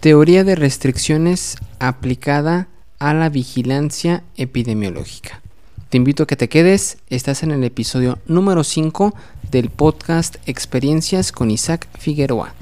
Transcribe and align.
Teoría 0.00 0.44
de 0.44 0.54
restricciones 0.54 1.58
aplicada 1.78 2.68
a 2.98 3.12
la 3.12 3.28
vigilancia 3.28 4.24
epidemiológica. 4.38 5.42
Te 5.90 5.98
invito 5.98 6.22
a 6.22 6.26
que 6.26 6.36
te 6.36 6.48
quedes, 6.48 6.96
estás 7.10 7.42
en 7.42 7.50
el 7.50 7.62
episodio 7.64 8.18
número 8.24 8.64
5 8.64 9.14
del 9.50 9.68
podcast 9.68 10.36
Experiencias 10.46 11.32
con 11.32 11.50
Isaac 11.50 11.86
Figueroa. 11.98 12.54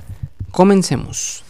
Comencemos. 0.51 1.45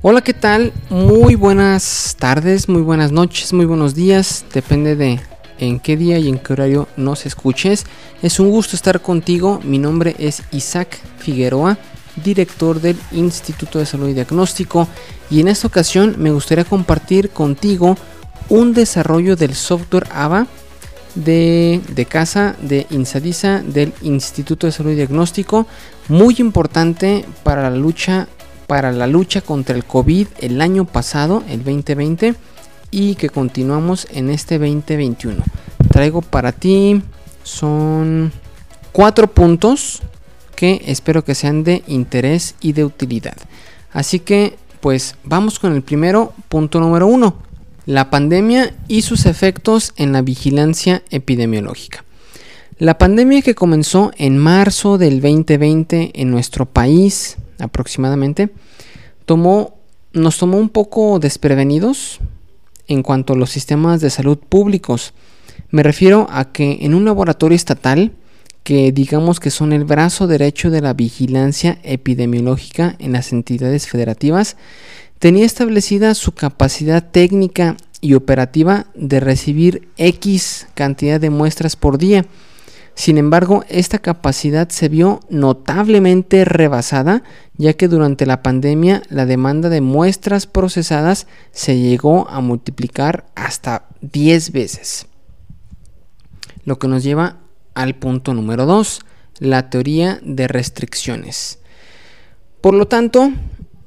Hola, 0.00 0.22
¿qué 0.22 0.32
tal? 0.32 0.72
Muy 0.88 1.34
buenas 1.34 2.16
tardes, 2.18 2.70
muy 2.70 2.80
buenas 2.80 3.12
noches, 3.12 3.52
muy 3.52 3.66
buenos 3.66 3.94
días, 3.94 4.46
depende 4.54 4.96
de 4.96 5.20
en 5.58 5.80
qué 5.80 5.96
día 5.96 6.18
y 6.18 6.28
en 6.28 6.38
qué 6.38 6.52
horario 6.52 6.88
nos 6.96 7.26
escuches. 7.26 7.86
Es 8.22 8.40
un 8.40 8.50
gusto 8.50 8.76
estar 8.76 9.00
contigo. 9.00 9.60
Mi 9.64 9.78
nombre 9.78 10.14
es 10.18 10.42
Isaac 10.52 10.98
Figueroa, 11.18 11.78
director 12.22 12.80
del 12.80 12.96
Instituto 13.12 13.78
de 13.78 13.86
Salud 13.86 14.08
y 14.08 14.14
Diagnóstico. 14.14 14.88
Y 15.30 15.40
en 15.40 15.48
esta 15.48 15.66
ocasión 15.66 16.16
me 16.18 16.30
gustaría 16.30 16.64
compartir 16.64 17.30
contigo 17.30 17.96
un 18.48 18.74
desarrollo 18.74 19.36
del 19.36 19.54
software 19.54 20.06
AVA 20.12 20.46
de, 21.14 21.80
de, 21.88 22.04
casa 22.06 22.56
de 22.60 22.86
INSADISA 22.90 23.62
del 23.62 23.92
Instituto 24.02 24.66
de 24.66 24.72
Salud 24.72 24.92
y 24.92 24.96
Diagnóstico, 24.96 25.66
muy 26.08 26.36
importante 26.38 27.24
para 27.42 27.70
la 27.70 27.76
lucha 27.76 28.28
para 28.66 28.90
la 28.90 29.06
lucha 29.06 29.42
contra 29.42 29.76
el 29.76 29.84
COVID 29.84 30.28
el 30.40 30.60
año 30.62 30.86
pasado, 30.86 31.42
el 31.48 31.58
2020 31.58 32.34
y 32.92 33.16
que 33.16 33.28
continuamos 33.28 34.06
en 34.12 34.30
este 34.30 34.60
2021. 34.60 35.42
Traigo 35.90 36.22
para 36.22 36.52
ti, 36.52 37.02
son 37.42 38.30
cuatro 38.92 39.26
puntos 39.26 40.02
que 40.54 40.80
espero 40.86 41.24
que 41.24 41.34
sean 41.34 41.64
de 41.64 41.82
interés 41.88 42.54
y 42.60 42.72
de 42.72 42.84
utilidad. 42.84 43.36
Así 43.92 44.20
que, 44.20 44.56
pues 44.80 45.16
vamos 45.24 45.58
con 45.58 45.72
el 45.72 45.82
primero, 45.82 46.32
punto 46.48 46.78
número 46.78 47.08
uno, 47.08 47.34
la 47.84 48.10
pandemia 48.10 48.72
y 48.86 49.02
sus 49.02 49.26
efectos 49.26 49.92
en 49.96 50.12
la 50.12 50.22
vigilancia 50.22 51.02
epidemiológica. 51.10 52.04
La 52.78 52.98
pandemia 52.98 53.42
que 53.42 53.56
comenzó 53.56 54.12
en 54.16 54.38
marzo 54.38 54.98
del 54.98 55.20
2020 55.20 56.12
en 56.14 56.30
nuestro 56.30 56.66
país 56.66 57.36
aproximadamente, 57.62 58.50
tomó, 59.24 59.76
nos 60.12 60.38
tomó 60.38 60.58
un 60.58 60.68
poco 60.68 61.18
desprevenidos, 61.18 62.20
en 62.92 63.02
cuanto 63.02 63.32
a 63.32 63.36
los 63.36 63.50
sistemas 63.50 64.00
de 64.00 64.10
salud 64.10 64.38
públicos. 64.38 65.14
Me 65.70 65.82
refiero 65.82 66.26
a 66.30 66.52
que 66.52 66.78
en 66.82 66.94
un 66.94 67.04
laboratorio 67.04 67.56
estatal, 67.56 68.12
que 68.62 68.92
digamos 68.92 69.40
que 69.40 69.50
son 69.50 69.72
el 69.72 69.84
brazo 69.84 70.26
derecho 70.26 70.70
de 70.70 70.80
la 70.80 70.92
vigilancia 70.92 71.78
epidemiológica 71.82 72.94
en 72.98 73.12
las 73.12 73.32
entidades 73.32 73.88
federativas, 73.88 74.56
tenía 75.18 75.44
establecida 75.44 76.14
su 76.14 76.32
capacidad 76.32 77.10
técnica 77.10 77.76
y 78.00 78.14
operativa 78.14 78.86
de 78.94 79.20
recibir 79.20 79.88
X 79.96 80.66
cantidad 80.74 81.20
de 81.20 81.30
muestras 81.30 81.76
por 81.76 81.98
día 81.98 82.26
sin 82.94 83.16
embargo, 83.16 83.64
esta 83.68 83.98
capacidad 83.98 84.68
se 84.68 84.88
vio 84.88 85.20
notablemente 85.30 86.44
rebasada, 86.44 87.22
ya 87.56 87.72
que 87.72 87.88
durante 87.88 88.26
la 88.26 88.42
pandemia 88.42 89.02
la 89.08 89.24
demanda 89.24 89.70
de 89.70 89.80
muestras 89.80 90.46
procesadas 90.46 91.26
se 91.52 91.78
llegó 91.78 92.28
a 92.28 92.40
multiplicar 92.40 93.24
hasta 93.34 93.86
10 94.02 94.52
veces. 94.52 95.06
Lo 96.64 96.78
que 96.78 96.88
nos 96.88 97.02
lleva 97.02 97.38
al 97.74 97.94
punto 97.94 98.34
número 98.34 98.66
2, 98.66 99.00
la 99.38 99.70
teoría 99.70 100.20
de 100.22 100.46
restricciones. 100.46 101.58
Por 102.60 102.74
lo 102.74 102.86
tanto, 102.86 103.32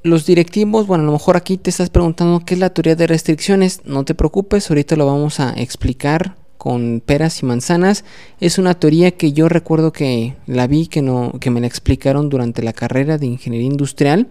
los 0.02 0.26
directivos, 0.26 0.86
bueno, 0.86 1.04
a 1.04 1.06
lo 1.06 1.12
mejor 1.12 1.36
aquí 1.36 1.56
te 1.56 1.70
estás 1.70 1.90
preguntando 1.90 2.40
qué 2.44 2.54
es 2.54 2.60
la 2.60 2.70
teoría 2.70 2.96
de 2.96 3.06
restricciones, 3.06 3.82
no 3.84 4.04
te 4.04 4.14
preocupes, 4.14 4.68
ahorita 4.68 4.96
lo 4.96 5.06
vamos 5.06 5.40
a 5.40 5.52
explicar 5.52 6.36
con 6.56 7.02
peras 7.04 7.42
y 7.42 7.46
manzanas. 7.46 8.04
Es 8.40 8.58
una 8.58 8.74
teoría 8.74 9.10
que 9.10 9.32
yo 9.32 9.48
recuerdo 9.48 9.92
que 9.92 10.36
la 10.46 10.66
vi, 10.66 10.86
que, 10.86 11.02
no, 11.02 11.32
que 11.40 11.50
me 11.50 11.60
la 11.60 11.66
explicaron 11.66 12.28
durante 12.28 12.62
la 12.62 12.72
carrera 12.72 13.18
de 13.18 13.26
ingeniería 13.26 13.68
industrial 13.68 14.28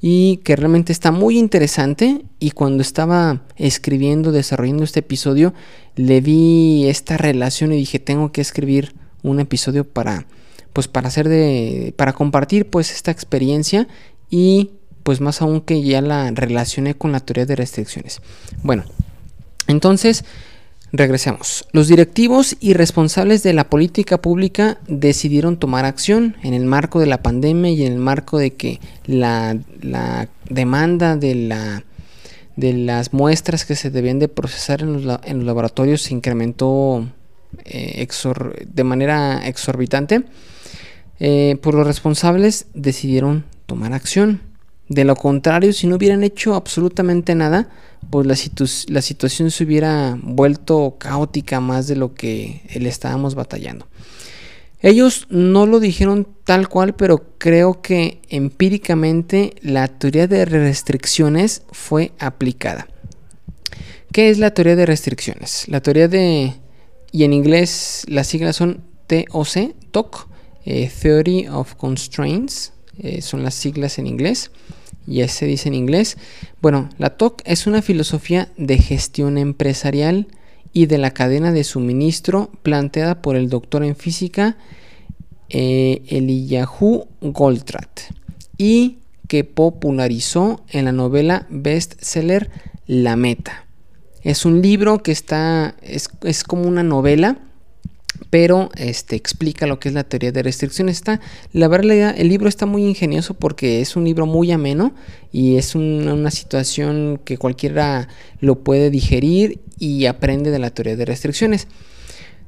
y 0.00 0.38
que 0.38 0.56
realmente 0.56 0.92
está 0.92 1.10
muy 1.10 1.38
interesante 1.38 2.22
y 2.38 2.50
cuando 2.50 2.82
estaba 2.82 3.42
escribiendo, 3.56 4.32
desarrollando 4.32 4.84
este 4.84 5.00
episodio, 5.00 5.54
le 5.96 6.20
vi 6.20 6.86
esta 6.86 7.16
relación 7.16 7.72
y 7.72 7.76
dije, 7.76 7.98
tengo 7.98 8.30
que 8.32 8.40
escribir 8.40 8.94
un 9.22 9.40
episodio 9.40 9.84
para 9.84 10.26
pues 10.72 10.88
para 10.88 11.08
hacer 11.08 11.28
de 11.28 11.94
para 11.96 12.12
compartir 12.12 12.68
pues 12.68 12.92
esta 12.92 13.10
experiencia 13.10 13.88
y 14.28 14.72
pues 15.02 15.22
más 15.22 15.40
aún 15.40 15.62
que 15.62 15.82
ya 15.82 16.02
la 16.02 16.30
relacioné 16.32 16.94
con 16.94 17.12
la 17.12 17.20
teoría 17.20 17.46
de 17.46 17.56
restricciones. 17.56 18.20
Bueno, 18.62 18.84
entonces 19.68 20.24
Regresemos. 20.96 21.66
Los 21.72 21.88
directivos 21.88 22.56
y 22.58 22.72
responsables 22.72 23.42
de 23.42 23.52
la 23.52 23.68
política 23.68 24.22
pública 24.22 24.78
decidieron 24.88 25.58
tomar 25.58 25.84
acción 25.84 26.36
en 26.42 26.54
el 26.54 26.64
marco 26.64 27.00
de 27.00 27.06
la 27.06 27.22
pandemia 27.22 27.70
y 27.70 27.84
en 27.84 27.92
el 27.92 27.98
marco 27.98 28.38
de 28.38 28.54
que 28.54 28.80
la, 29.04 29.58
demanda 30.48 31.16
de, 31.16 31.34
la, 31.34 31.84
de 32.56 32.72
las 32.72 33.12
muestras 33.12 33.66
que 33.66 33.76
se 33.76 33.90
debían 33.90 34.18
de 34.18 34.28
procesar 34.28 34.80
en 34.80 35.04
los, 35.04 35.20
en 35.24 35.36
los 35.36 35.46
laboratorios 35.46 36.00
se 36.00 36.14
incrementó 36.14 37.06
eh, 37.66 38.06
de 38.66 38.84
manera 38.84 39.46
exorbitante. 39.46 40.24
Eh, 41.20 41.58
por 41.60 41.74
los 41.74 41.86
responsables 41.86 42.68
decidieron 42.72 43.44
tomar 43.66 43.92
acción. 43.92 44.40
De 44.88 45.04
lo 45.04 45.14
contrario, 45.14 45.74
si 45.74 45.88
no 45.88 45.96
hubieran 45.96 46.22
hecho 46.22 46.54
absolutamente 46.54 47.34
nada, 47.34 47.68
pues 48.10 48.26
la, 48.26 48.36
la 48.88 49.02
situación 49.02 49.50
se 49.50 49.64
hubiera 49.64 50.18
vuelto 50.22 50.96
caótica 50.98 51.60
más 51.60 51.86
de 51.86 51.96
lo 51.96 52.14
que 52.14 52.62
le 52.74 52.88
estábamos 52.88 53.34
batallando. 53.34 53.86
Ellos 54.80 55.26
no 55.30 55.66
lo 55.66 55.80
dijeron 55.80 56.28
tal 56.44 56.68
cual, 56.68 56.94
pero 56.94 57.24
creo 57.38 57.80
que 57.80 58.20
empíricamente 58.28 59.54
la 59.62 59.88
teoría 59.88 60.26
de 60.26 60.44
restricciones 60.44 61.62
fue 61.72 62.12
aplicada. 62.18 62.86
¿Qué 64.12 64.30
es 64.30 64.38
la 64.38 64.52
teoría 64.52 64.76
de 64.76 64.86
restricciones? 64.86 65.66
La 65.68 65.80
teoría 65.80 66.08
de, 66.08 66.54
y 67.10 67.24
en 67.24 67.32
inglés 67.32 68.04
las 68.06 68.26
siglas 68.26 68.56
son 68.56 68.84
TOC, 69.06 69.74
TOC, 69.90 70.28
eh, 70.64 70.90
Theory 71.00 71.48
of 71.48 71.74
Constraints, 71.74 72.72
eh, 72.98 73.22
son 73.22 73.42
las 73.42 73.54
siglas 73.54 73.98
en 73.98 74.06
inglés 74.06 74.50
y 75.06 75.26
se 75.28 75.46
dice 75.46 75.68
en 75.68 75.74
inglés. 75.74 76.16
Bueno, 76.60 76.88
la 76.98 77.10
TOC 77.10 77.42
es 77.44 77.66
una 77.66 77.82
filosofía 77.82 78.48
de 78.56 78.78
gestión 78.78 79.38
empresarial 79.38 80.28
y 80.72 80.86
de 80.86 80.98
la 80.98 81.12
cadena 81.12 81.52
de 81.52 81.64
suministro 81.64 82.50
planteada 82.62 83.22
por 83.22 83.36
el 83.36 83.48
doctor 83.48 83.84
en 83.84 83.96
física 83.96 84.56
eh, 85.48 86.02
Eliyahu 86.08 87.06
Goldratt 87.20 88.00
y 88.58 88.98
que 89.28 89.44
popularizó 89.44 90.64
en 90.68 90.84
la 90.84 90.92
novela 90.92 91.46
bestseller 91.50 92.50
La 92.86 93.16
Meta. 93.16 93.66
Es 94.22 94.44
un 94.44 94.60
libro 94.60 95.02
que 95.02 95.12
está, 95.12 95.76
es, 95.82 96.10
es 96.22 96.42
como 96.42 96.64
una 96.64 96.82
novela 96.82 97.38
pero 98.30 98.70
este, 98.76 99.16
explica 99.16 99.66
lo 99.66 99.78
que 99.78 99.88
es 99.88 99.94
la 99.94 100.04
teoría 100.04 100.32
de 100.32 100.42
restricciones. 100.42 100.96
Está, 100.96 101.20
la 101.52 101.68
verdad, 101.68 102.14
el 102.16 102.28
libro 102.28 102.48
está 102.48 102.66
muy 102.66 102.84
ingenioso 102.84 103.34
porque 103.34 103.80
es 103.80 103.96
un 103.96 104.04
libro 104.04 104.26
muy 104.26 104.50
ameno 104.52 104.94
y 105.32 105.56
es 105.56 105.74
una 105.74 106.30
situación 106.30 107.20
que 107.24 107.38
cualquiera 107.38 108.08
lo 108.40 108.60
puede 108.60 108.90
digerir 108.90 109.60
y 109.78 110.06
aprende 110.06 110.50
de 110.50 110.58
la 110.58 110.70
teoría 110.70 110.96
de 110.96 111.04
restricciones. 111.04 111.68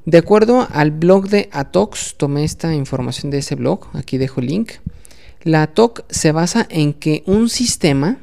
De 0.07 0.19
acuerdo 0.19 0.67
al 0.73 0.91
blog 0.91 1.29
de 1.29 1.49
Atox, 1.53 2.15
tomé 2.17 2.45
esta 2.45 2.75
información 2.75 3.31
de 3.31 3.39
ese 3.39 3.57
blog, 3.57 3.89
aquí 3.93 4.17
dejo 4.17 4.41
el 4.41 4.47
link. 4.47 4.73
La 5.43 5.63
ATOC 5.65 6.05
se 6.09 6.33
basa 6.33 6.67
en 6.71 6.95
que 6.95 7.23
un 7.27 7.49
sistema, 7.49 8.19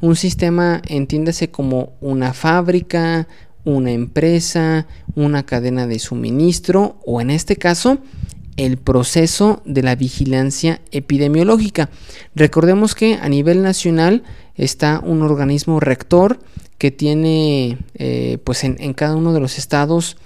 un 0.00 0.14
sistema 0.14 0.82
entiéndase 0.86 1.50
como 1.50 1.94
una 2.00 2.34
fábrica, 2.34 3.28
una 3.64 3.92
empresa, 3.92 4.86
una 5.14 5.44
cadena 5.44 5.86
de 5.86 5.98
suministro 5.98 6.96
o 7.04 7.20
en 7.20 7.30
este 7.30 7.56
caso 7.56 7.98
el 8.56 8.76
proceso 8.76 9.62
de 9.64 9.82
la 9.82 9.94
vigilancia 9.96 10.80
epidemiológica. 10.90 11.90
Recordemos 12.34 12.94
que 12.94 13.14
a 13.14 13.28
nivel 13.28 13.62
nacional 13.62 14.22
está 14.54 15.00
un 15.00 15.22
organismo 15.22 15.80
rector 15.80 16.38
que 16.78 16.90
tiene 16.90 17.78
eh, 17.94 18.38
pues 18.44 18.64
en, 18.64 18.92
cada 18.94 19.16
uno 19.16 19.32
de 19.32 19.40
los 19.40 19.56
estados 19.56 20.16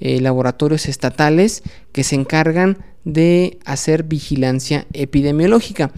eh, 0.00 0.20
laboratorios 0.20 0.86
estatales 0.86 1.62
que 1.92 2.04
se 2.04 2.14
encargan 2.14 2.78
de 3.04 3.58
hacer 3.64 4.04
vigilancia 4.04 4.86
epidemiológica. 4.92 5.90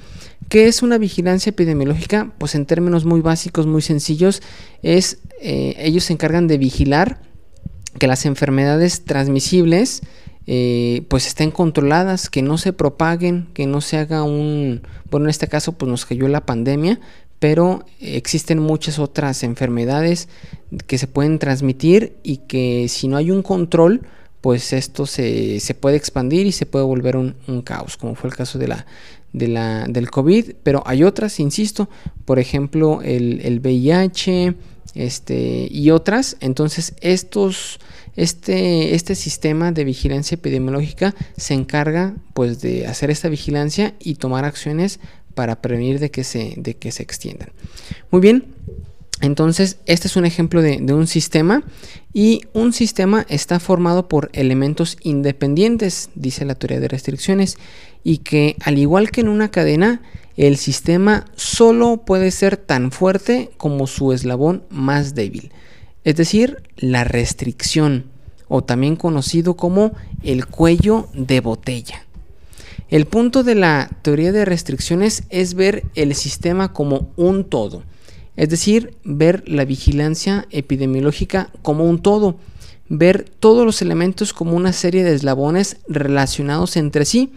¿Qué 0.48 0.68
es 0.68 0.82
una 0.82 0.98
vigilancia 0.98 1.50
epidemiológica? 1.50 2.32
Pues 2.38 2.54
en 2.54 2.66
términos 2.66 3.04
muy 3.04 3.20
básicos, 3.20 3.66
muy 3.66 3.82
sencillos, 3.82 4.42
es 4.82 5.18
eh, 5.40 5.74
ellos 5.78 6.04
se 6.04 6.12
encargan 6.12 6.46
de 6.46 6.58
vigilar 6.58 7.20
que 7.98 8.06
las 8.06 8.26
enfermedades 8.26 9.04
transmisibles 9.04 10.02
eh, 10.46 11.04
pues 11.08 11.26
estén 11.26 11.50
controladas, 11.50 12.30
que 12.30 12.42
no 12.42 12.58
se 12.58 12.72
propaguen, 12.72 13.48
que 13.54 13.66
no 13.66 13.80
se 13.80 13.98
haga 13.98 14.22
un, 14.22 14.82
bueno, 15.10 15.26
en 15.26 15.30
este 15.30 15.48
caso 15.48 15.72
pues 15.72 15.90
nos 15.90 16.06
cayó 16.06 16.28
la 16.28 16.46
pandemia, 16.46 17.00
pero 17.40 17.84
existen 18.00 18.60
muchas 18.60 19.00
otras 19.00 19.42
enfermedades 19.42 20.28
que 20.86 20.98
se 20.98 21.08
pueden 21.08 21.40
transmitir 21.40 22.16
y 22.22 22.38
que 22.38 22.86
si 22.88 23.08
no 23.08 23.16
hay 23.16 23.32
un 23.32 23.42
control, 23.42 24.06
pues 24.40 24.72
esto 24.72 25.06
se, 25.06 25.60
puede 25.80 25.96
expandir 25.96 26.46
y 26.46 26.52
se 26.52 26.66
puede 26.66 26.84
volver 26.84 27.16
un, 27.16 27.34
caos, 27.64 27.96
como 27.96 28.14
fue 28.14 28.30
el 28.30 28.36
caso 28.36 28.60
de 28.60 28.68
la, 28.68 28.86
de 29.32 29.48
la, 29.48 29.86
del 29.88 30.10
COVID, 30.10 30.52
pero 30.62 30.82
hay 30.86 31.04
otras, 31.04 31.40
insisto, 31.40 31.88
por 32.24 32.38
ejemplo, 32.38 33.00
el, 33.02 33.40
el 33.42 33.60
VIH 33.60 34.54
este, 34.94 35.68
y 35.70 35.90
otras. 35.90 36.36
Entonces, 36.40 36.94
estos, 37.00 37.78
este, 38.16 38.94
este 38.94 39.14
sistema 39.14 39.72
de 39.72 39.84
vigilancia 39.84 40.34
epidemiológica 40.34 41.14
se 41.36 41.54
encarga 41.54 42.14
pues, 42.34 42.60
de 42.60 42.86
hacer 42.86 43.10
esta 43.10 43.28
vigilancia 43.28 43.94
y 44.00 44.14
tomar 44.14 44.44
acciones 44.44 45.00
para 45.34 45.60
prevenir 45.60 46.00
de 46.00 46.10
que 46.10 46.24
se, 46.24 46.54
de 46.56 46.76
que 46.76 46.90
se 46.92 47.02
extiendan. 47.02 47.50
Muy 48.10 48.22
bien, 48.22 48.46
entonces 49.20 49.78
este 49.86 50.08
es 50.08 50.16
un 50.16 50.26
ejemplo 50.26 50.60
de, 50.60 50.78
un 50.92 51.06
sistema 51.06 51.62
y 52.12 52.42
un 52.52 52.72
sistema 52.72 53.24
está 53.28 53.60
formado 53.60 54.08
por 54.08 54.30
elementos 54.32 54.98
independientes, 55.02 56.10
dice 56.14 56.44
la 56.44 56.54
teoría 56.54 56.80
de 56.80 56.88
restricciones, 56.88 57.56
y 58.04 58.18
que 58.18 58.56
al 58.62 58.78
igual 58.78 59.10
que 59.10 59.22
en 59.22 59.28
una 59.28 59.50
cadena, 59.50 60.02
el 60.36 60.58
sistema 60.58 61.24
solo 61.34 62.04
puede 62.04 62.30
ser 62.30 62.58
tan 62.58 62.92
fuerte 62.92 63.50
como 63.56 63.86
su 63.86 64.12
eslabón 64.12 64.64
más 64.68 65.14
débil, 65.14 65.50
es 66.04 66.16
decir, 66.16 66.62
la 66.76 67.04
restricción, 67.04 68.04
o 68.48 68.62
también 68.62 68.96
conocido 68.96 69.56
como 69.56 69.92
el 70.22 70.46
cuello 70.46 71.08
de 71.14 71.40
botella. 71.40 72.06
El 72.88 73.06
punto 73.06 73.42
de 73.42 73.56
la 73.56 73.90
teoría 74.02 74.30
de 74.30 74.44
restricciones 74.44 75.24
es 75.30 75.54
ver 75.54 75.84
el 75.94 76.14
sistema 76.14 76.72
como 76.72 77.10
un 77.16 77.44
todo, 77.44 77.82
es 78.36 78.50
decir, 78.50 78.96
ver 79.04 79.42
la 79.46 79.64
vigilancia 79.64 80.46
epidemiológica 80.50 81.50
como 81.62 81.84
un 81.84 82.00
todo, 82.00 82.36
ver 82.88 83.28
todos 83.40 83.64
los 83.64 83.82
elementos 83.82 84.32
como 84.32 84.56
una 84.56 84.72
serie 84.72 85.04
de 85.04 85.14
eslabones 85.14 85.78
relacionados 85.88 86.76
entre 86.76 87.04
sí, 87.04 87.32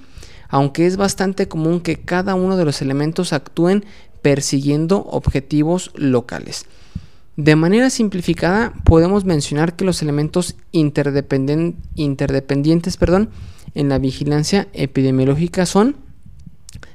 aunque 0.50 0.86
es 0.86 0.98
bastante 0.98 1.48
común 1.48 1.80
que 1.80 1.96
cada 1.98 2.36
uno 2.36 2.58
de 2.58 2.66
los 2.66 2.82
elementos 2.82 3.34
actúen 3.34 3.86
persiguiendo 4.22 5.06
objetivos 5.10 5.92
locales. 5.96 6.66
De 7.38 7.56
manera 7.56 7.90
simplificada, 7.90 8.74
podemos 8.84 9.24
mencionar 9.24 9.78
que 9.78 9.86
los 9.86 10.02
elementos 10.02 10.58
interdependientes 10.72 12.98
perdón, 12.98 13.30
en 13.76 13.88
la 13.88 14.00
vigilancia 14.00 14.68
epidemiológica 14.74 15.66
son 15.66 15.96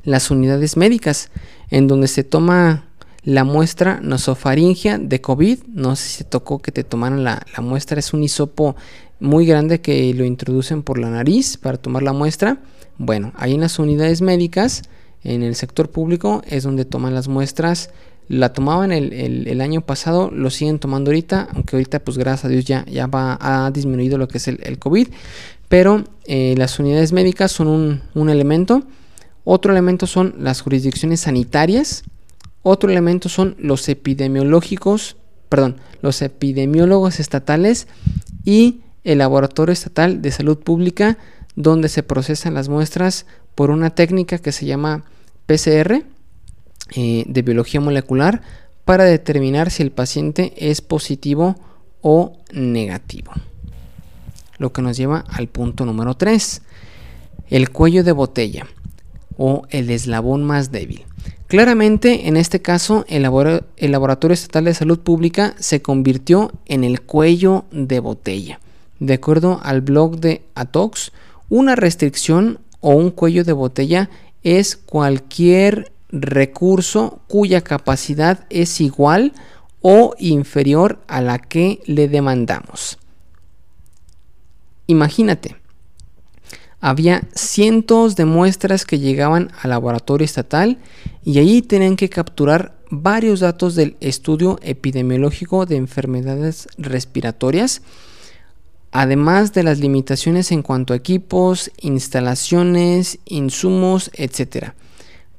las 0.03 0.31
unidades 0.31 0.77
médicas, 0.77 1.31
en 1.71 1.89
donde 1.89 2.09
se 2.09 2.25
toma 2.25 2.85
la 3.25 3.45
muestra 3.45 4.01
nosofaringia 4.03 4.99
de 4.99 5.21
COVID. 5.21 5.61
No 5.69 5.97
sé 5.97 6.09
si 6.09 6.19
se 6.19 6.25
tocó 6.25 6.59
que 6.59 6.73
te 6.73 6.85
tomaran 6.85 7.25
la, 7.25 7.45
la, 7.57 7.63
muestra, 7.63 7.99
es 7.99 8.13
un 8.13 8.23
hisopo 8.23 8.77
muy 9.21 9.47
grande 9.47 9.81
que 9.81 10.13
lo 10.15 10.25
introducen 10.25 10.83
por 10.83 10.99
la 10.99 11.11
nariz 11.11 11.57
para 11.57 11.79
tomar 11.79 12.03
la 12.03 12.13
muestra. 12.13 12.59
Bueno, 12.99 13.33
ahí 13.37 13.55
en 13.55 13.61
las 13.61 13.79
unidades 13.79 14.21
médicas, 14.21 14.83
en 15.23 15.43
el 15.43 15.55
sector 15.55 15.91
público, 15.91 16.43
es 16.49 16.63
donde 16.63 16.85
toman 16.85 17.15
las 17.15 17.29
muestras. 17.29 17.91
La 18.29 18.53
tomaban 18.53 18.91
el, 18.93 19.61
año 19.61 19.83
pasado, 19.83 20.31
lo 20.31 20.49
siguen 20.49 20.79
tomando 20.79 21.11
ahorita, 21.11 21.49
aunque 21.53 21.77
ahorita 21.77 21.99
pues 22.01 22.17
gracias 22.17 22.47
a 22.47 22.49
Dios 22.49 22.65
ya, 22.65 22.85
ya 22.87 23.07
va, 23.07 23.37
ha 23.41 23.71
disminuido 23.71 24.17
lo 24.17 24.29
que 24.29 24.39
es 24.39 24.49
el, 24.49 24.79
COVID, 24.79 25.09
pero 25.69 26.05
eh, 26.25 26.55
las 26.57 26.79
unidades 26.79 27.13
médicas 27.13 27.53
son 27.53 27.67
un, 27.69 28.01
un, 28.15 28.31
elemento, 28.31 28.85
otro 29.45 29.73
elemento 29.73 30.07
son 30.07 30.37
las 30.39 30.63
jurisdicciones 30.63 31.21
sanitarias, 31.21 32.05
otro 32.65 32.91
elemento 32.91 33.29
son 33.29 33.55
los 33.59 33.89
epidemiológicos, 33.91 35.17
perdón, 35.51 35.77
los 36.01 36.23
epidemiólogos 36.23 37.21
estatales 37.21 37.87
y 38.43 38.81
el 39.05 39.19
laboratorio 39.19 39.75
estatal 39.75 40.23
de 40.23 40.33
salud 40.33 40.59
pública 40.59 41.19
donde 41.57 41.91
se 41.91 42.03
procesan 42.03 42.55
las 42.55 42.71
muestras 42.71 43.27
por 43.55 43.71
una 43.71 43.91
técnica 43.91 44.39
que 44.39 44.51
se 44.51 44.65
llama 44.65 45.05
PCR, 45.47 46.05
eh, 46.97 47.25
de 47.27 47.43
biología 47.43 47.81
molecular 47.81 48.41
para 48.87 49.05
determinar 49.05 49.71
si 49.71 49.83
el 49.83 49.93
paciente 49.93 50.55
es 50.57 50.81
positivo 50.81 51.57
o 52.01 52.39
negativo. 52.51 53.31
Lo 54.57 54.73
que 54.73 54.81
nos 54.81 54.97
lleva 54.97 55.25
al 55.29 55.49
punto 55.49 55.85
número 55.85 56.15
3, 56.15 56.63
el 57.51 57.71
cuello 57.71 58.05
de 58.05 58.13
botella 58.13 58.67
o 59.37 59.67
el 59.69 59.91
eslabón 59.91 60.45
más 60.45 60.73
débil. 60.73 61.05
Claramente, 61.55 62.27
en 62.27 62.37
este 62.37 62.61
caso, 62.61 63.05
el, 63.07 63.23
Laboratorio 63.23 64.35
Estatal 64.35 64.65
de 64.65 64.75
Salud 64.75 64.99
Pública 64.99 65.55
se 65.57 65.81
convirtió 65.81 66.51
en 66.67 66.83
el 66.83 67.03
cuello 67.03 67.65
de 67.71 68.01
botella. 68.01 68.59
De 68.99 69.15
acuerdo 69.15 69.61
al 69.63 69.81
blog 69.81 70.19
de 70.19 70.43
Atox, 70.57 71.13
una 71.49 71.77
restricción 71.77 72.59
o 72.81 72.97
un 72.97 73.13
cuello 73.13 73.45
de 73.45 73.53
botella 73.53 74.11
es 74.43 74.75
cualquier 74.75 75.93
recurso 76.09 77.21
cuya 77.29 77.61
capacidad 77.61 78.47
es 78.51 78.81
igual 78.81 79.33
o 79.81 80.17
inferior 80.19 80.99
a 81.07 81.21
la 81.21 81.39
que 81.39 81.81
le 81.87 82.09
demandamos. 82.09 82.99
Imagínate, 84.89 85.55
había 86.85 87.23
cientos 87.35 88.15
de 88.15 88.27
muestras 88.27 88.85
que 88.85 88.99
llegaban 88.99 89.51
al 89.63 89.71
laboratorio 89.71 90.27
estatal 90.27 90.77
y 91.25 91.39
allí 91.39 91.63
tenían 91.63 91.97
que 91.97 92.11
capturar 92.11 92.75
varios 92.91 93.41
datos 93.41 93.75
del 93.75 93.97
estudio 94.01 94.59
epidemiológico 94.61 95.65
de 95.65 95.77
enfermedades 95.77 96.69
respiratorias, 96.77 97.81
además 98.93 99.55
de 99.55 99.63
las 99.63 99.79
limitaciones 99.79 100.53
en 100.53 100.61
cuanto 100.61 100.93
a 100.93 100.97
equipos, 100.97 101.71
instalaciones, 101.81 103.19
insumos, 103.25 104.11
etc. 104.13 104.73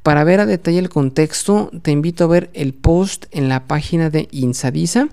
Para 0.02 0.24
ver 0.24 0.40
a 0.40 0.48
detalle 0.48 0.80
el 0.80 0.90
contexto, 0.90 1.70
te 1.84 1.92
invito 1.92 2.24
a 2.24 2.28
ver 2.28 2.50
el 2.54 2.74
post 2.74 3.28
en 3.30 3.50
la 3.50 3.68
página 3.68 4.10
de 4.10 4.28
Insadisa. 4.32 5.10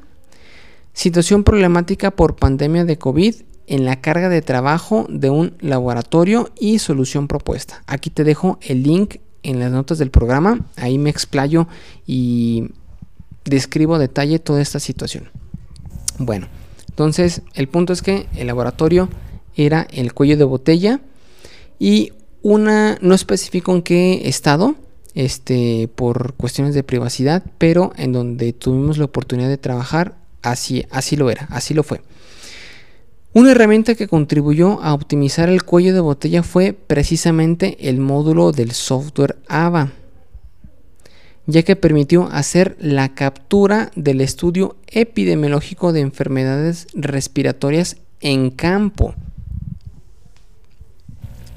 Situación 0.95 1.45
problemática 1.45 2.11
por 2.11 2.37
pandemia 2.37 2.87
de 2.87 2.97
COVID 2.97 3.35
en 3.73 3.87
la 3.87 4.03
carga 4.03 4.29
de 4.29 4.43
trabajo 4.43 5.07
de 5.09 5.31
un 5.31 5.55
laboratorio 5.61 6.51
y 6.61 6.79
solución 6.79 7.27
propuesta. 7.27 7.83
Aquí 7.87 8.11
te 8.11 8.23
dejo 8.23 8.59
el 8.61 8.83
link 8.83 9.17
en 9.43 9.61
las 9.61 9.73
notas 9.73 9.97
del 9.97 10.11
programa. 10.11 10.67
Ahí 10.77 10.99
me 10.99 11.09
explayo 11.09 11.67
y 12.07 12.69
describo 13.47 13.99
detalle 13.99 14.39
toda 14.39 14.61
esta 14.61 14.79
situación. 14.79 15.31
Bueno, 16.19 16.49
entonces 16.91 17.41
el 17.55 17.67
punto 17.67 17.95
es 17.95 18.03
que 18.03 18.27
el 18.37 18.49
laboratorio 18.49 19.09
era 19.57 19.87
el 19.91 20.13
cuello 20.13 20.37
de 20.37 20.45
botella 20.45 21.01
y 21.79 22.13
una, 22.43 22.99
no 23.01 23.15
especifico 23.15 23.75
en 23.75 23.81
qué 23.81 24.29
estado, 24.29 24.75
este, 25.15 25.89
por 25.95 26.35
cuestiones 26.35 26.75
de 26.75 26.83
privacidad, 26.83 27.43
pero 27.57 27.95
en 27.97 28.13
donde 28.13 28.53
tuvimos 28.53 28.99
la 28.99 29.07
oportunidad 29.07 29.49
de 29.49 29.57
trabajar, 29.57 30.19
así, 30.43 30.85
así 30.91 31.17
lo 31.17 31.31
era, 31.31 31.47
así 31.51 31.73
lo 31.73 31.83
fue. 31.83 32.03
Una 33.35 33.53
herramienta 33.53 33.95
que 33.95 34.09
contribuyó 34.09 34.83
a 34.83 34.93
optimizar 34.93 35.49
el 35.49 35.63
cuello 35.63 35.95
de 35.95 36.01
botella 36.01 36.43
fue 36.43 36.73
precisamente 36.73 37.89
el 37.89 37.99
módulo 37.99 38.53
del 38.53 38.73
software 38.73 39.37
AVA, 39.49 39.93
ya 41.47 41.63
que 41.63 41.77
permitió 41.77 42.29
hacer 42.31 42.77
la 42.79 43.15
captura 43.15 43.91
del 43.97 44.21
estudio 44.21 44.77
epidemiológico 44.87 45.93
de 45.93 46.01
enfermedades 46.01 46.87
respiratorias 46.95 47.97
en 48.21 48.51
campo 48.51 49.15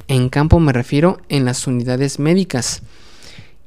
en 0.08 0.29
campo 0.29 0.60
me 0.60 0.74
refiero 0.74 1.20
en 1.29 1.46
las 1.46 1.65
unidades 1.67 2.20
médicas. 2.20 2.82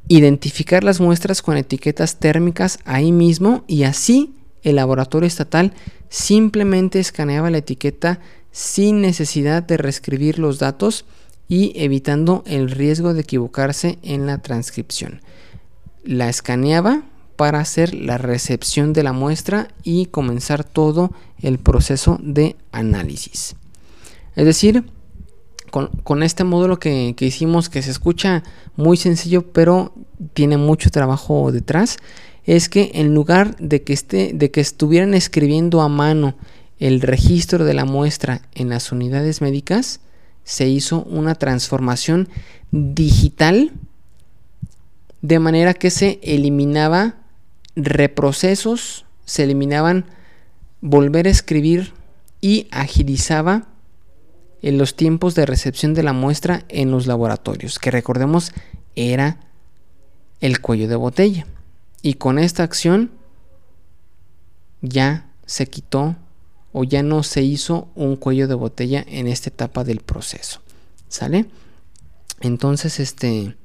Identificar 0.06 0.84
las 0.84 1.00
muestras 1.00 1.42
con 1.42 1.56
etiquetas 1.56 2.16
térmicas 2.16 2.78
ahí 2.84 3.12
mismo 3.12 3.64
y 3.66 3.82
así 3.82 4.34
el 4.62 4.76
laboratorio 4.76 5.26
estatal 5.26 5.72
simplemente 6.08 7.00
escaneaba 7.00 7.50
la 7.50 7.58
etiqueta 7.58 8.20
sin 8.50 9.00
necesidad 9.00 9.62
de 9.62 9.76
reescribir 9.76 10.38
los 10.38 10.58
datos 10.58 11.04
y 11.48 11.72
evitando 11.76 12.42
el 12.46 12.70
riesgo 12.70 13.14
de 13.14 13.22
equivocarse 13.22 13.98
en 14.02 14.26
la 14.26 14.38
transcripción. 14.38 15.22
La 16.04 16.28
escaneaba 16.28 17.02
para 17.36 17.60
hacer 17.60 17.94
la 17.94 18.18
recepción 18.18 18.92
de 18.92 19.02
la 19.02 19.12
muestra 19.12 19.68
y 19.84 20.06
comenzar 20.06 20.64
todo 20.64 21.12
el 21.40 21.58
proceso 21.58 22.18
de 22.20 22.56
análisis. 22.72 23.54
Es 24.34 24.44
decir, 24.44 24.84
con, 25.70 26.22
este 26.22 26.44
módulo 26.44 26.78
que, 26.78 27.14
hicimos, 27.18 27.68
que 27.68 27.82
se 27.82 27.90
escucha 27.90 28.42
muy 28.76 28.96
sencillo, 28.96 29.42
pero 29.52 29.92
tiene 30.34 30.56
mucho 30.56 30.90
trabajo 30.90 31.52
detrás, 31.52 31.98
es 32.48 32.70
que 32.70 32.92
en 32.94 33.14
lugar 33.14 33.56
de 33.58 33.82
que, 33.82 33.92
esté, 33.92 34.32
de 34.32 34.50
que 34.50 34.62
estuvieran 34.62 35.12
escribiendo 35.12 35.82
a 35.82 35.88
mano 35.90 36.34
el 36.78 37.02
registro 37.02 37.66
de 37.66 37.74
la 37.74 37.84
muestra 37.84 38.40
en 38.54 38.70
las 38.70 38.90
unidades 38.90 39.42
médicas, 39.42 40.00
se 40.44 40.66
hizo 40.66 41.04
una 41.04 41.34
transformación 41.34 42.30
digital 42.70 43.72
de 45.20 45.38
manera 45.38 45.74
que 45.74 45.90
se 45.90 46.20
eliminaba 46.22 47.16
reprocesos, 47.76 49.04
se 49.26 49.42
eliminaban 49.44 50.06
volver 50.80 51.26
a 51.26 51.30
escribir 51.30 51.92
y 52.40 52.66
agilizaba 52.70 53.68
en 54.62 54.78
los 54.78 54.96
tiempos 54.96 55.34
de 55.34 55.44
recepción 55.44 55.92
de 55.92 56.02
la 56.02 56.14
muestra 56.14 56.64
en 56.70 56.92
los 56.92 57.06
laboratorios, 57.06 57.78
que 57.78 57.90
recordemos 57.90 58.52
era 58.96 59.38
el 60.40 60.62
cuello 60.62 60.88
de 60.88 60.96
botella. 60.96 61.46
Y 62.02 62.14
con 62.14 62.38
esta 62.38 62.62
acción 62.62 63.10
ya 64.80 65.30
se 65.46 65.66
quitó 65.66 66.16
o 66.72 66.84
ya 66.84 67.02
no 67.02 67.22
se 67.22 67.42
hizo 67.42 67.88
un 67.94 68.16
cuello 68.16 68.46
de 68.46 68.54
botella 68.54 69.04
en 69.08 69.26
esta 69.26 69.50
etapa 69.50 69.84
del 69.84 70.00
proceso. 70.00 70.60
¿Sale? 71.08 71.46
Entonces, 72.40 73.00
este 73.00 73.56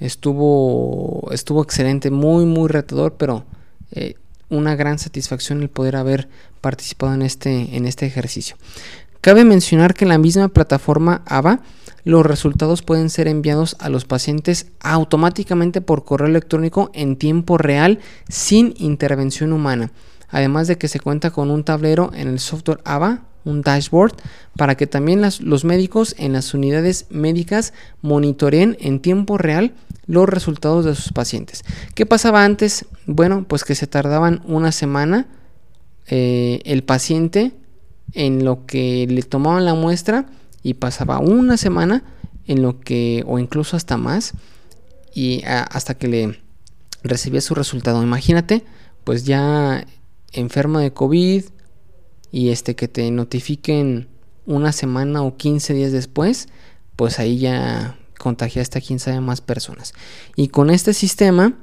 estuvo 0.00 1.28
estuvo 1.32 1.62
excelente, 1.62 2.10
muy 2.10 2.46
muy 2.46 2.68
retador, 2.68 3.16
pero 3.16 3.44
eh, 3.90 4.14
una 4.48 4.76
gran 4.76 4.98
satisfacción 4.98 5.60
el 5.60 5.68
poder 5.68 5.96
haber 5.96 6.28
participado 6.60 7.14
en 7.14 7.22
este 7.22 7.76
en 7.76 7.84
este 7.84 8.06
ejercicio. 8.06 8.56
Cabe 9.20 9.44
mencionar 9.44 9.94
que 9.94 10.04
en 10.04 10.10
la 10.10 10.18
misma 10.18 10.48
plataforma 10.48 11.22
AVA 11.26 11.60
los 12.04 12.24
resultados 12.24 12.82
pueden 12.82 13.10
ser 13.10 13.28
enviados 13.28 13.76
a 13.80 13.88
los 13.88 14.04
pacientes 14.04 14.68
automáticamente 14.80 15.80
por 15.80 16.04
correo 16.04 16.28
electrónico 16.28 16.90
en 16.94 17.16
tiempo 17.16 17.58
real 17.58 17.98
sin 18.28 18.74
intervención 18.78 19.52
humana. 19.52 19.90
Además 20.30 20.68
de 20.68 20.78
que 20.78 20.88
se 20.88 21.00
cuenta 21.00 21.30
con 21.30 21.50
un 21.50 21.64
tablero 21.64 22.12
en 22.14 22.28
el 22.28 22.38
software 22.38 22.80
AVA, 22.84 23.24
un 23.44 23.62
dashboard, 23.62 24.14
para 24.56 24.76
que 24.76 24.86
también 24.86 25.22
los 25.40 25.64
médicos 25.64 26.14
en 26.18 26.32
las 26.32 26.54
unidades 26.54 27.06
médicas 27.10 27.72
monitoreen 28.02 28.76
en 28.80 29.00
tiempo 29.00 29.38
real 29.38 29.74
los 30.06 30.28
resultados 30.28 30.84
de 30.84 30.94
sus 30.94 31.12
pacientes. 31.12 31.64
¿Qué 31.94 32.06
pasaba 32.06 32.44
antes? 32.44 32.86
Bueno, 33.06 33.44
pues 33.48 33.64
que 33.64 33.74
se 33.74 33.86
tardaban 33.86 34.42
una 34.46 34.70
semana 34.72 35.26
eh, 36.06 36.60
el 36.64 36.84
paciente 36.84 37.52
en 38.12 38.44
lo 38.44 38.66
que 38.66 39.06
le 39.08 39.22
tomaban 39.22 39.64
la 39.64 39.74
muestra 39.74 40.26
y 40.62 40.74
pasaba 40.74 41.18
una 41.18 41.56
semana 41.56 42.04
en 42.46 42.62
lo 42.62 42.80
que, 42.80 43.24
o 43.26 43.38
incluso 43.38 43.76
hasta 43.76 43.96
más, 43.96 44.32
y 45.14 45.42
hasta 45.44 45.94
que 45.94 46.08
le 46.08 46.38
recibía 47.02 47.40
su 47.40 47.54
resultado. 47.54 48.02
Imagínate, 48.02 48.64
pues 49.04 49.24
ya 49.24 49.86
enfermo 50.32 50.78
de 50.78 50.92
COVID 50.92 51.44
y 52.30 52.50
este 52.50 52.76
que 52.76 52.88
te 52.88 53.10
notifiquen 53.10 54.08
una 54.46 54.72
semana 54.72 55.22
o 55.22 55.36
15 55.36 55.74
días 55.74 55.92
después, 55.92 56.48
pues 56.96 57.18
ahí 57.18 57.38
ya 57.38 57.98
contagiaste 58.18 58.78
a 58.78 58.82
quién 58.82 58.98
sabe 58.98 59.20
más 59.20 59.40
personas. 59.40 59.92
Y 60.36 60.48
con 60.48 60.70
este 60.70 60.94
sistema, 60.94 61.54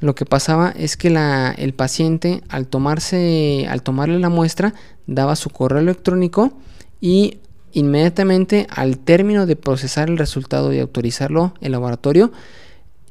lo 0.00 0.14
que 0.14 0.24
pasaba 0.24 0.72
es 0.76 0.96
que 0.96 1.08
el 1.08 1.74
paciente 1.74 2.42
al 2.48 2.68
tomarse, 2.68 3.66
al 3.68 3.82
tomarle 3.82 4.18
la 4.18 4.28
muestra, 4.28 4.74
daba 5.06 5.34
su 5.36 5.50
correo 5.50 5.80
electrónico 5.80 6.52
y 7.00 7.38
inmediatamente 7.72 8.66
al 8.70 8.98
término 8.98 9.46
de 9.46 9.56
procesar 9.56 10.08
el 10.08 10.18
resultado 10.18 10.72
y 10.72 10.78
autorizarlo 10.78 11.54
el 11.60 11.72
laboratorio, 11.72 12.32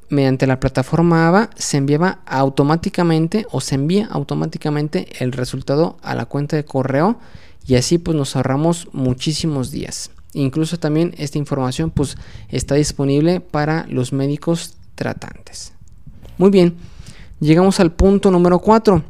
mediante 0.10 0.48
la 0.48 0.60
plataforma 0.60 1.28
AVA 1.28 1.50
se 1.56 1.78
enviaba 1.78 2.20
automáticamente 2.26 3.46
o 3.52 3.60
se 3.60 3.76
envía 3.76 4.08
automáticamente 4.08 5.08
el 5.20 5.34
resultado 5.34 5.98
a 6.02 6.16
la 6.16 6.26
cuenta 6.26 6.56
de 6.56 6.66
correo 6.66 7.20
y 7.66 7.76
así 7.76 7.98
pues 7.98 8.16
nos 8.16 8.36
ahorramos 8.36 8.88
muchísimos 8.94 9.72
días. 9.72 10.12
Incluso 10.34 10.80
también 10.80 11.14
esta 11.18 11.38
información 11.38 11.92
pues 11.92 12.16
está 12.48 12.76
disponible 12.76 13.42
para 13.42 13.86
los 13.90 14.14
médicos 14.14 14.78
tratantes. 14.96 15.77
Muy 16.38 16.52
bien, 16.52 16.76
llegamos 17.40 17.80
al 17.80 17.92
punto 17.92 18.30
número 18.30 18.60
4, 18.60 19.04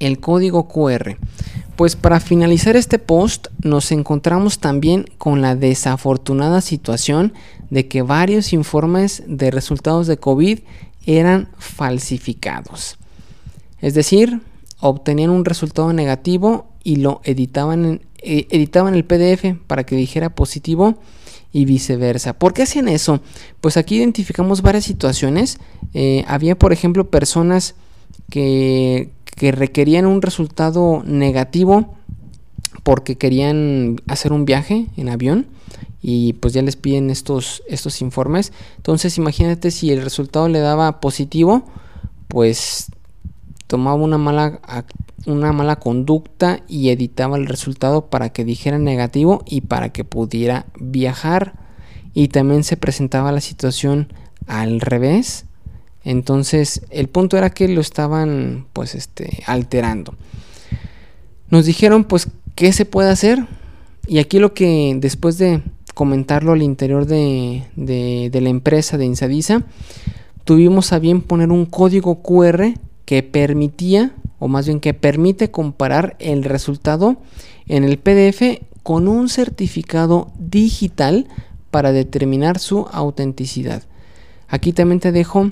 el 0.00 0.20
código 0.20 0.68
QR. 0.68 1.16
Pues 1.76 1.96
para 1.96 2.20
finalizar 2.20 2.76
este 2.76 2.98
post 2.98 3.46
nos 3.62 3.90
encontramos 3.90 4.58
también 4.58 5.06
con 5.16 5.40
la 5.40 5.56
desafortunada 5.56 6.60
situación 6.60 7.32
de 7.70 7.88
que 7.88 8.02
varios 8.02 8.52
informes 8.52 9.22
de 9.26 9.50
resultados 9.50 10.06
de 10.06 10.18
COVID 10.18 10.58
eran 11.06 11.48
falsificados. 11.56 12.98
Es 13.80 13.94
decir, 13.94 14.42
obtenían 14.80 15.30
un 15.30 15.46
resultado 15.46 15.94
negativo 15.94 16.66
y 16.84 16.96
lo 16.96 17.22
editaban 17.24 17.84
en, 17.86 18.02
eh, 18.18 18.46
editaban 18.50 18.94
el 18.94 19.06
PDF 19.06 19.58
para 19.66 19.84
que 19.84 19.96
dijera 19.96 20.34
positivo 20.34 20.98
y 21.52 21.64
viceversa. 21.64 22.38
¿Por 22.38 22.52
qué 22.52 22.62
hacían 22.62 22.88
eso? 22.88 23.20
Pues 23.60 23.76
aquí 23.76 23.96
identificamos 23.96 24.62
varias 24.62 24.84
situaciones. 24.84 25.58
Eh, 25.94 26.24
había, 26.28 26.58
por 26.58 26.72
ejemplo, 26.72 27.08
personas 27.10 27.74
que, 28.30 29.10
que 29.24 29.52
requerían 29.52 30.06
un 30.06 30.22
resultado 30.22 31.02
negativo 31.06 31.94
porque 32.82 33.16
querían 33.16 34.00
hacer 34.06 34.32
un 34.32 34.44
viaje 34.44 34.86
en 34.96 35.08
avión 35.08 35.46
y 36.02 36.34
pues 36.34 36.54
ya 36.54 36.62
les 36.62 36.76
piden 36.76 37.10
estos, 37.10 37.62
estos 37.66 38.00
informes. 38.00 38.52
Entonces 38.76 39.18
imagínate 39.18 39.70
si 39.70 39.90
el 39.90 40.02
resultado 40.02 40.48
le 40.48 40.60
daba 40.60 41.00
positivo, 41.00 41.64
pues 42.28 42.92
tomaba 43.66 43.96
una 43.96 44.18
mala, 44.18 44.60
una 45.26 45.52
mala 45.52 45.76
conducta 45.76 46.60
y 46.68 46.90
editaba 46.90 47.36
el 47.36 47.46
resultado 47.46 48.06
para 48.06 48.30
que 48.30 48.44
dijera 48.44 48.78
negativo 48.78 49.42
y 49.46 49.62
para 49.62 49.90
que 49.90 50.04
pudiera 50.04 50.66
viajar. 50.78 51.54
Y 52.14 52.28
también 52.28 52.64
se 52.64 52.76
presentaba 52.76 53.32
la 53.32 53.40
situación 53.40 54.12
al 54.46 54.80
revés. 54.80 55.46
Entonces 56.04 56.82
el 56.90 57.08
punto 57.08 57.36
era 57.36 57.50
que 57.50 57.68
lo 57.68 57.80
estaban 57.80 58.66
pues 58.72 58.94
este 58.94 59.42
alterando. 59.46 60.14
Nos 61.50 61.66
dijeron 61.66 62.04
pues 62.04 62.28
qué 62.54 62.72
se 62.72 62.84
puede 62.84 63.10
hacer. 63.10 63.46
Y 64.06 64.18
aquí 64.18 64.38
lo 64.38 64.54
que 64.54 64.96
después 65.00 65.36
de 65.38 65.62
comentarlo 65.94 66.52
al 66.52 66.62
interior 66.62 67.06
de, 67.06 67.64
de, 67.74 68.40
la 68.40 68.50
empresa 68.50 68.98
de 68.98 69.06
Insadisa, 69.06 69.64
tuvimos 70.44 70.92
a 70.92 70.98
bien 70.98 71.22
poner 71.22 71.50
un 71.50 71.66
código 71.66 72.22
QR 72.22 72.74
que 73.06 73.22
permitía, 73.22 74.14
o 74.38 74.48
más 74.48 74.66
bien 74.66 74.80
que 74.80 74.92
permite 74.92 75.50
comparar 75.50 76.16
el 76.18 76.44
resultado 76.44 77.16
en 77.66 77.84
el 77.84 77.98
PDF 77.98 78.60
con 78.82 79.08
un 79.08 79.28
certificado 79.28 80.30
digital 80.38 81.26
para 81.70 81.92
determinar 81.92 82.58
su 82.58 82.86
autenticidad. 82.92 83.82
Aquí 84.48 84.72
también 84.72 85.00
te 85.00 85.12
dejo 85.12 85.50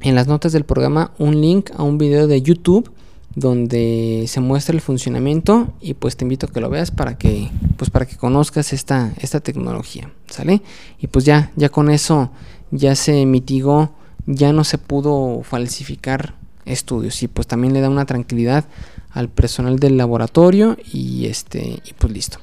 en 0.00 0.14
las 0.14 0.26
notas 0.26 0.52
del 0.52 0.64
programa 0.64 1.12
un 1.18 1.40
link 1.40 1.70
a 1.76 1.82
un 1.82 1.98
video 1.98 2.26
de 2.26 2.40
YouTube 2.40 2.90
donde 3.34 4.24
se 4.26 4.40
muestra 4.40 4.74
el 4.74 4.80
funcionamiento 4.80 5.72
y 5.80 5.94
pues 5.94 6.16
te 6.16 6.24
invito 6.24 6.46
a 6.46 6.48
que 6.48 6.60
lo 6.60 6.70
veas 6.70 6.90
para 6.90 7.18
que 7.18 7.50
pues 7.76 7.90
para 7.90 8.06
que 8.06 8.16
conozcas 8.16 8.72
esta, 8.72 9.12
esta 9.20 9.40
tecnología, 9.40 10.10
¿sale? 10.26 10.62
Y 11.00 11.06
pues 11.08 11.24
ya, 11.24 11.52
ya 11.54 11.68
con 11.68 11.90
eso 11.90 12.30
ya 12.70 12.96
se 12.96 13.24
mitigó, 13.26 13.92
ya 14.26 14.52
no 14.52 14.64
se 14.64 14.78
pudo 14.78 15.42
falsificar 15.42 16.34
estudios 16.68 17.22
y 17.22 17.28
pues 17.28 17.46
también 17.46 17.72
le 17.74 17.80
da 17.80 17.88
una 17.88 18.06
tranquilidad 18.06 18.64
al 19.10 19.28
personal 19.28 19.78
del 19.78 19.96
laboratorio 19.96 20.76
y 20.92 21.26
este 21.26 21.80
y 21.84 21.92
pues 21.98 22.12
listo. 22.12 22.38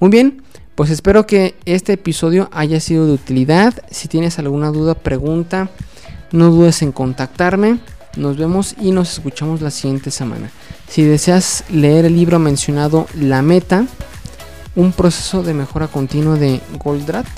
Muy 0.00 0.10
bien, 0.10 0.42
pues 0.74 0.90
espero 0.90 1.26
que 1.26 1.54
este 1.66 1.92
episodio 1.92 2.48
haya 2.52 2.80
sido 2.80 3.06
de 3.06 3.12
utilidad. 3.12 3.74
Si 3.90 4.08
tienes 4.08 4.38
alguna 4.38 4.70
duda, 4.70 4.94
pregunta, 4.94 5.68
no 6.32 6.50
dudes 6.50 6.82
en 6.82 6.92
contactarme. 6.92 7.80
Nos 8.16 8.36
vemos 8.36 8.74
y 8.80 8.90
nos 8.90 9.12
escuchamos 9.12 9.60
la 9.60 9.70
siguiente 9.70 10.10
semana. 10.10 10.50
Si 10.88 11.02
deseas 11.02 11.64
leer 11.70 12.06
el 12.06 12.16
libro 12.16 12.38
mencionado 12.38 13.06
La 13.14 13.42
Meta, 13.42 13.86
un 14.74 14.92
proceso 14.92 15.42
de 15.42 15.54
mejora 15.54 15.86
continua 15.86 16.36
de 16.36 16.60
Goldratt, 16.82 17.28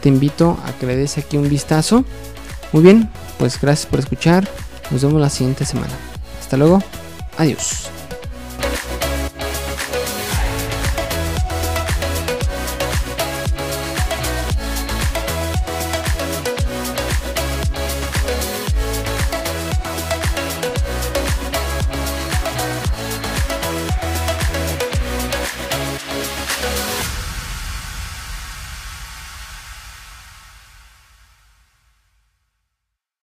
te 0.00 0.08
invito 0.08 0.58
a 0.64 0.72
que 0.72 0.86
le 0.86 0.96
des 0.96 1.16
aquí 1.16 1.36
un 1.36 1.48
vistazo. 1.48 2.04
Muy 2.72 2.82
bien, 2.82 3.08
pues 3.38 3.60
gracias 3.60 3.86
por 3.86 4.00
escuchar. 4.00 4.48
Nos 4.90 5.02
vemos 5.02 5.20
la 5.20 5.30
siguiente 5.30 5.64
semana. 5.64 5.92
Hasta 6.40 6.56
luego. 6.56 6.82
Adiós. 7.38 7.90